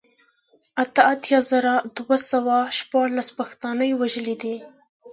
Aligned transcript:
اته 0.83 1.01
اتيا 1.13 1.39
زره 1.49 1.73
دوه 1.97 2.17
سوه 2.31 2.55
شپاړل 2.77 3.19
پښتانه 3.39 3.83
يې 3.89 3.95
وژلي 4.01 4.35
دي 4.41 4.55